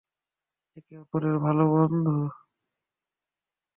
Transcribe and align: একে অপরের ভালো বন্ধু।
একে 0.77 0.93
অপরের 1.03 1.35
ভালো 1.45 1.63
বন্ধু। 1.73 2.15